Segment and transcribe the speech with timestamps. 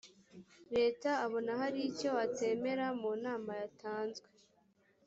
[0.75, 4.27] leta abona hari icyo atemera mu nama yatanzwe